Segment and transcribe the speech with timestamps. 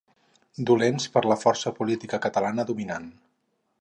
[0.69, 3.07] Dolents per a la força política catalana dominant.